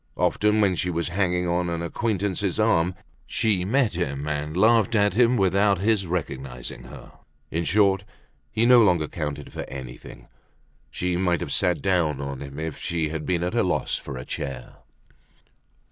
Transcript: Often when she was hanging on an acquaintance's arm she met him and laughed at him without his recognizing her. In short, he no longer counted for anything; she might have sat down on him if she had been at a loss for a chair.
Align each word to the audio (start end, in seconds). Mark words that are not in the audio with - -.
Often 0.17 0.61
when 0.61 0.73
she 0.75 0.89
was 0.89 1.09
hanging 1.09 1.47
on 1.47 1.69
an 1.69 1.83
acquaintance's 1.83 2.59
arm 2.59 2.95
she 3.27 3.63
met 3.63 3.93
him 3.93 4.27
and 4.27 4.57
laughed 4.57 4.95
at 4.95 5.13
him 5.13 5.37
without 5.37 5.77
his 5.77 6.07
recognizing 6.07 6.85
her. 6.85 7.11
In 7.51 7.65
short, 7.65 8.03
he 8.51 8.65
no 8.65 8.81
longer 8.81 9.07
counted 9.07 9.53
for 9.53 9.61
anything; 9.67 10.27
she 10.89 11.17
might 11.17 11.41
have 11.41 11.53
sat 11.53 11.83
down 11.83 12.19
on 12.19 12.39
him 12.41 12.57
if 12.59 12.79
she 12.79 13.09
had 13.09 13.27
been 13.27 13.43
at 13.43 13.53
a 13.53 13.61
loss 13.61 13.97
for 13.99 14.17
a 14.17 14.25
chair. 14.25 14.77